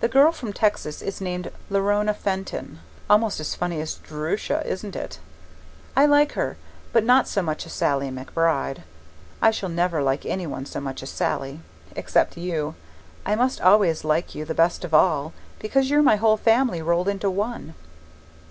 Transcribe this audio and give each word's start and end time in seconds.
The 0.00 0.08
girl 0.08 0.32
from 0.32 0.54
Texas 0.54 1.02
is 1.02 1.20
named 1.20 1.50
Leonora 1.68 2.14
Fenton. 2.14 2.80
(Almost 3.10 3.40
as 3.40 3.54
funny 3.54 3.78
as 3.82 3.96
Jerusha, 3.96 4.66
isn't 4.66 4.96
it?) 4.96 5.18
I 5.94 6.06
like 6.06 6.32
her, 6.32 6.56
but 6.94 7.04
not 7.04 7.28
so 7.28 7.42
much 7.42 7.66
as 7.66 7.74
Sallie 7.74 8.08
McBride; 8.08 8.84
I 9.42 9.50
shall 9.50 9.68
never 9.68 10.02
like 10.02 10.24
any 10.24 10.46
one 10.46 10.64
so 10.64 10.80
much 10.80 11.02
as 11.02 11.10
Sallie 11.10 11.60
except 11.94 12.38
you. 12.38 12.74
I 13.26 13.34
must 13.34 13.60
always 13.60 14.02
like 14.02 14.34
you 14.34 14.46
the 14.46 14.54
best 14.54 14.82
of 14.82 14.94
all, 14.94 15.34
because 15.58 15.90
you're 15.90 16.00
my 16.00 16.16
whole 16.16 16.38
family 16.38 16.80
rolled 16.80 17.06
into 17.08 17.30
one. 17.30 17.74